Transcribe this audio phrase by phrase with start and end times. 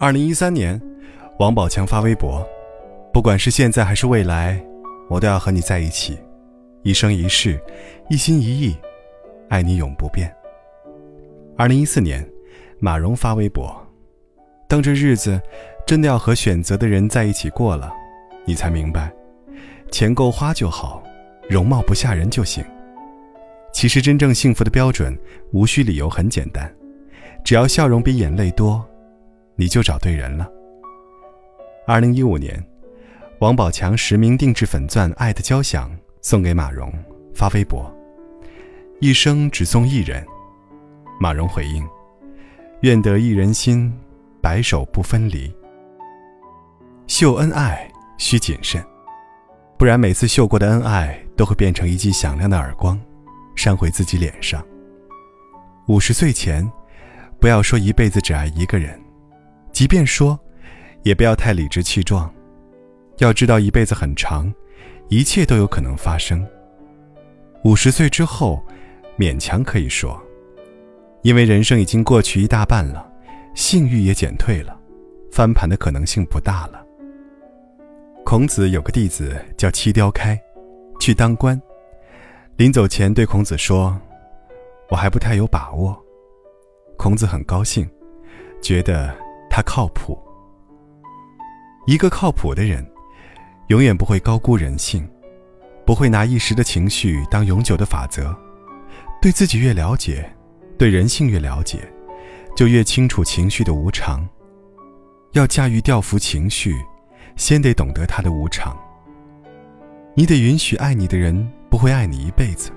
[0.00, 0.80] 二零一三年，
[1.40, 2.46] 王宝强发微博
[3.12, 4.64] ：“不管是现在还是未来，
[5.08, 6.16] 我都要和你在一起，
[6.84, 7.60] 一生一世，
[8.08, 8.76] 一心一意，
[9.48, 10.32] 爱你永不变。”
[11.58, 12.24] 二零一四年，
[12.78, 13.76] 马蓉发微博
[14.68, 15.40] ：“当这日子
[15.84, 17.92] 真的要和选择的人在一起过了，
[18.44, 19.12] 你才明白，
[19.90, 21.02] 钱够花就好，
[21.50, 22.64] 容貌不吓人就行。
[23.72, 25.18] 其实真正幸福的标准，
[25.52, 26.72] 无需理由，很简单，
[27.42, 28.80] 只要笑容比眼泪多。”
[29.60, 30.48] 你就找对人了。
[31.84, 32.64] 二零一五年，
[33.40, 35.90] 王宝强实名定制粉钻《爱的交响》
[36.22, 36.92] 送给马蓉，
[37.34, 37.92] 发微博
[39.02, 40.24] ：“一生只送一人。”
[41.18, 41.84] 马蓉回应
[42.82, 43.92] ：“愿得一人心，
[44.40, 45.52] 白首不分离。”
[47.08, 48.80] 秀恩爱需谨慎，
[49.76, 52.96] 不然每次秀过的恩爱都会变成一记响亮的耳光，
[53.56, 54.64] 扇回自己脸上。
[55.88, 56.64] 五十岁前，
[57.40, 58.96] 不要说一辈子只爱一个人。
[59.78, 60.36] 即便说，
[61.04, 62.28] 也不要太理直气壮。
[63.18, 64.52] 要知道，一辈子很长，
[65.06, 66.44] 一切都有可能发生。
[67.62, 68.60] 五十岁之后，
[69.16, 70.20] 勉强可以说，
[71.22, 73.08] 因为人生已经过去一大半了，
[73.54, 74.76] 性欲也减退了，
[75.30, 76.84] 翻盘的可能性不大了。
[78.24, 80.36] 孔子有个弟子叫七雕开，
[80.98, 81.56] 去当官，
[82.56, 83.96] 临走前对孔子说
[84.90, 85.96] ：“我还不太有把握。”
[86.98, 87.88] 孔子很高兴，
[88.60, 89.27] 觉得。
[89.58, 90.16] 他靠谱。
[91.84, 92.88] 一个靠谱的人，
[93.70, 95.04] 永远不会高估人性，
[95.84, 98.32] 不会拿一时的情绪当永久的法则。
[99.20, 100.32] 对自己越了解，
[100.78, 101.80] 对人性越了解，
[102.54, 104.24] 就越清楚情绪的无常。
[105.32, 106.72] 要驾驭调服情绪，
[107.34, 108.76] 先得懂得它的无常。
[110.14, 112.70] 你得允许爱你的人不会爱你一辈子，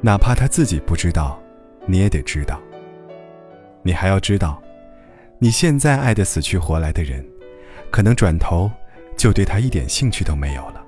[0.00, 1.38] 哪怕他自己不知道，
[1.86, 2.58] 你也得知道。
[3.82, 4.62] 你还要知道。
[5.42, 7.26] 你现在爱的死去活来的人，
[7.90, 8.70] 可能转头
[9.16, 10.84] 就对他一点兴趣都没有了。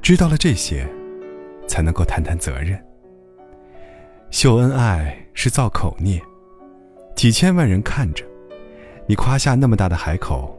[0.00, 0.88] 知道了这些，
[1.66, 2.80] 才能够谈谈责任。
[4.30, 6.22] 秀恩爱是造口孽，
[7.16, 8.24] 几千万人看着，
[9.08, 10.56] 你夸下那么大的海口，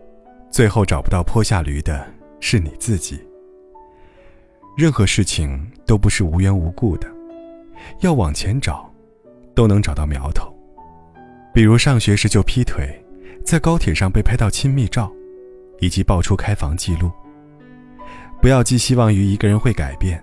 [0.52, 2.06] 最后找不到坡下驴的
[2.42, 3.18] 是你自己。
[4.76, 7.08] 任何事情都不是无缘无故的，
[8.02, 8.92] 要往前找，
[9.56, 10.53] 都能找到苗头。
[11.54, 12.90] 比如上学时就劈腿，
[13.46, 15.12] 在高铁上被拍到亲密照，
[15.80, 17.12] 以及爆出开房记录。
[18.42, 20.22] 不要寄希望于一个人会改变。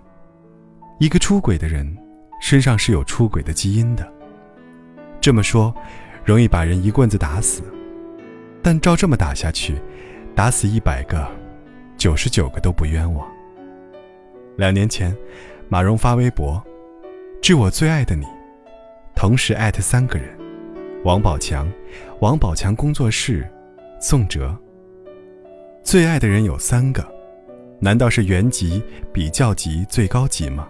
[0.99, 1.97] 一个出轨的人，
[2.43, 4.13] 身上是有出轨的基因的。
[5.21, 5.73] 这么说，
[6.25, 7.63] 容易把人一棍子打死，
[8.61, 9.77] 但照这么打下去，
[10.35, 11.31] 打死一百个，
[11.97, 13.25] 九十九个都不冤枉。
[14.57, 15.17] 两年前，
[15.69, 16.61] 马蓉发微博
[17.41, 18.27] ：“致我最爱的你”，
[19.15, 20.40] 同时艾特三个人。
[21.03, 21.67] 王宝强，
[22.21, 23.51] 王宝强工作室，
[23.99, 24.55] 宋哲。
[25.83, 27.03] 最爱的人有三个，
[27.81, 30.69] 难道是原级、比较级、最高级吗？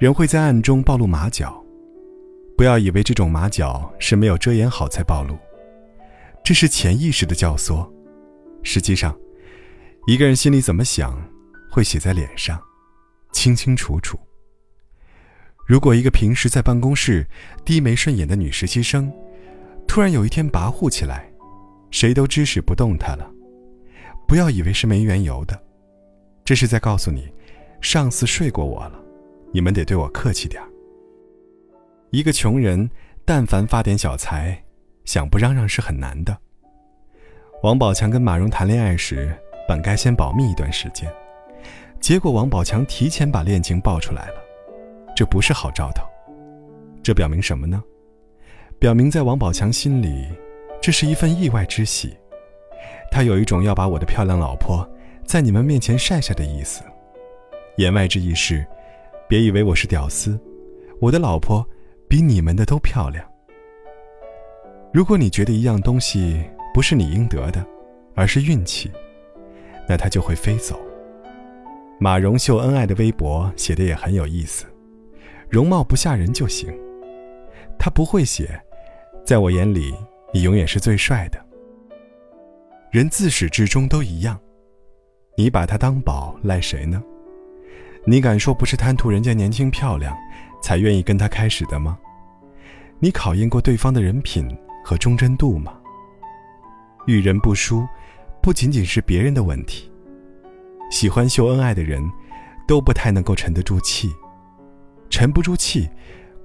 [0.00, 1.64] 人会在暗中暴露马脚，
[2.56, 5.38] 不要以为这种马脚是没有遮掩好才暴露，
[6.42, 7.88] 这是潜意识的教唆。
[8.64, 9.16] 实际上，
[10.08, 11.16] 一个人心里怎么想，
[11.70, 12.60] 会写在脸上，
[13.30, 14.18] 清清楚楚。
[15.64, 17.26] 如果一个平时在办公室
[17.64, 19.12] 低眉顺眼的女实习生，
[19.86, 21.30] 突然有一天跋扈起来，
[21.90, 23.30] 谁都指使不动她了。
[24.26, 25.60] 不要以为是没缘由的，
[26.44, 27.30] 这是在告诉你，
[27.80, 29.00] 上司睡过我了，
[29.52, 30.68] 你们得对我客气点儿
[32.10, 32.90] 一个穷人，
[33.24, 34.62] 但凡发点小财，
[35.04, 36.36] 想不嚷嚷是很难的。
[37.62, 39.32] 王宝强跟马蓉谈恋爱时，
[39.68, 41.08] 本该先保密一段时间，
[42.00, 44.41] 结果王宝强提前把恋情爆出来了。
[45.14, 46.04] 这不是好兆头，
[47.02, 47.82] 这表明什么呢？
[48.78, 50.26] 表明在王宝强心里，
[50.80, 52.16] 这是一份意外之喜。
[53.10, 54.88] 他有一种要把我的漂亮老婆
[55.24, 56.82] 在你们面前晒晒的意思。
[57.76, 58.66] 言外之意是，
[59.28, 60.40] 别以为我是屌丝，
[60.98, 61.64] 我的老婆
[62.08, 63.24] 比你们的都漂亮。
[64.92, 66.42] 如果你觉得一样东西
[66.74, 67.64] 不是你应得的，
[68.14, 68.90] 而是运气，
[69.86, 70.80] 那它就会飞走。
[72.00, 74.66] 马蓉秀恩爱的微博写的也很有意思。
[75.52, 76.72] 容貌不吓人就行。
[77.78, 78.58] 他不会写，
[79.22, 79.94] 在我眼里，
[80.32, 81.38] 你永远是最帅的。
[82.90, 84.40] 人自始至终都一样，
[85.36, 87.02] 你把他当宝，赖谁呢？
[88.06, 90.16] 你敢说不是贪图人家年轻漂亮，
[90.62, 91.98] 才愿意跟他开始的吗？
[92.98, 94.48] 你考验过对方的人品
[94.82, 95.78] 和忠贞度吗？
[97.06, 97.86] 遇人不淑，
[98.40, 99.92] 不仅仅是别人的问题。
[100.90, 102.02] 喜欢秀恩爱的人，
[102.66, 104.10] 都不太能够沉得住气。
[105.12, 105.90] 沉不住气，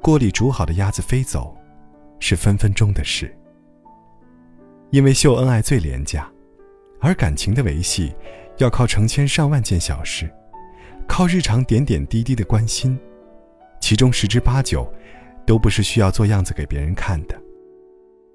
[0.01, 1.55] 锅里煮好的鸭子飞走，
[2.19, 3.33] 是分分钟的事。
[4.91, 6.29] 因为秀恩爱最廉价，
[6.99, 8.13] 而感情的维系，
[8.57, 10.29] 要靠成千上万件小事，
[11.07, 12.99] 靠日常点点滴滴的关心，
[13.79, 14.85] 其中十之八九，
[15.45, 17.41] 都不是需要做样子给别人看的。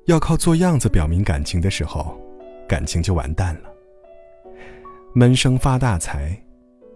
[0.07, 2.19] 要靠做样子表明感情的时候，
[2.67, 3.71] 感情就完蛋了。
[5.13, 6.43] 闷声发大财，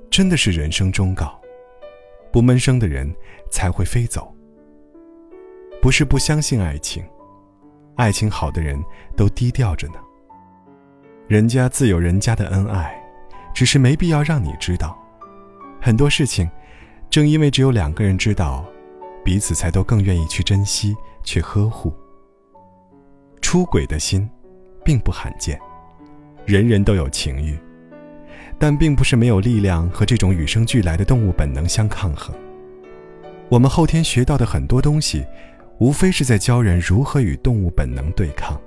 [0.09, 1.39] 真的是人生忠告。
[2.37, 3.11] 不闷声的人
[3.51, 4.31] 才会飞走。
[5.81, 7.03] 不是不相信爱情，
[7.95, 8.79] 爱情好的人
[9.17, 9.95] 都低调着呢。
[11.29, 12.95] 人家自有人家的恩爱，
[13.55, 15.03] 只是没必要让你知道。
[15.81, 16.47] 很多事情，
[17.09, 18.63] 正因为只有两个人知道，
[19.25, 20.95] 彼此才都更愿意去珍惜、
[21.25, 21.91] 去呵护。
[23.41, 24.29] 出轨的心，
[24.85, 25.59] 并不罕见，
[26.45, 27.59] 人人都有情欲。
[28.59, 32.35] 但并不是没有力量和这种与生俱来的动物本能相抗衡。
[33.49, 35.25] 我们后天学到的很多东西，
[35.79, 38.61] 无非是在教人如何与动物本能对抗。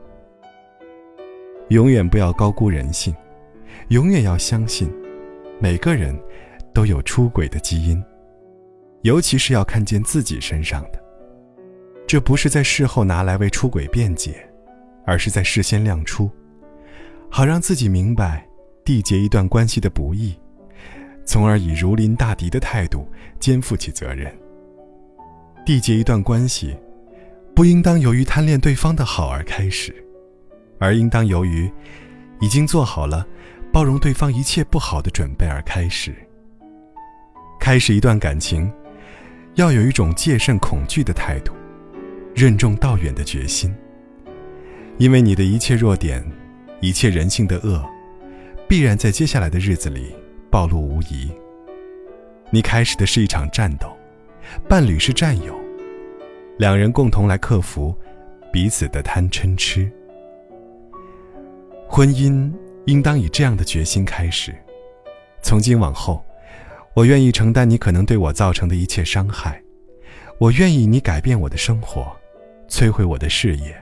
[1.69, 3.13] 永远不要高估人性，
[3.89, 4.91] 永远要相信，
[5.59, 6.17] 每个人
[6.73, 8.01] 都有出轨的基因，
[9.01, 10.99] 尤其是要看见自己身上的。
[12.07, 14.47] 这不是在事后拿来为出轨辩解，
[15.05, 16.27] 而是在事先亮出，
[17.29, 18.48] 好让自己明白。
[18.89, 20.35] 缔结一段关系的不易，
[21.23, 23.07] 从而以如临大敌的态度
[23.39, 24.35] 肩负起责任。
[25.63, 26.75] 缔结一段关系，
[27.53, 29.93] 不应当由于贪恋对方的好而开始，
[30.79, 31.71] 而应当由于
[32.39, 33.23] 已经做好了
[33.71, 36.11] 包容对方一切不好的准备而开始。
[37.59, 38.73] 开始一段感情，
[39.53, 41.53] 要有一种戒慎恐惧的态度，
[42.33, 43.71] 任重道远的决心。
[44.97, 46.25] 因为你的一切弱点，
[46.81, 47.87] 一切人性的恶。
[48.69, 50.15] 必然在接下来的日子里
[50.51, 51.27] 暴露无遗。
[52.51, 53.91] 你开始的是一场战斗，
[54.67, 55.59] 伴侣是战友，
[56.59, 57.97] 两人共同来克服
[58.53, 59.91] 彼此的贪嗔痴。
[61.87, 62.53] 婚姻
[62.85, 64.53] 应当以这样的决心开始：
[65.41, 66.23] 从今往后，
[66.93, 69.59] 我愿意承担你可能对我造成的一切伤害，
[70.37, 72.15] 我愿意你改变我的生活，
[72.69, 73.75] 摧毁我的事业，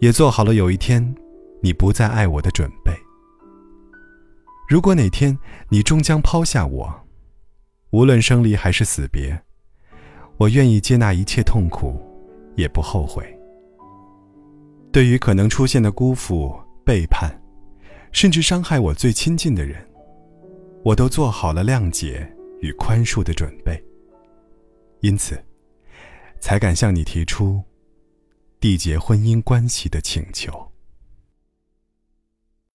[0.00, 1.14] 也做好了有一天
[1.60, 2.92] 你不再爱我的准备。
[4.68, 6.92] 如果哪天你终将抛下我，
[7.90, 9.40] 无论生离还是死别，
[10.36, 11.94] 我愿意接纳一切痛苦，
[12.56, 13.24] 也不后悔。
[14.90, 17.30] 对于可能出现的辜负、背叛，
[18.10, 19.88] 甚至伤害我最亲近的人，
[20.82, 22.28] 我都做好了谅解
[22.60, 23.80] 与宽恕的准备。
[25.00, 25.40] 因此，
[26.40, 27.62] 才敢向你提出
[28.60, 30.72] 缔结婚姻关系的请求。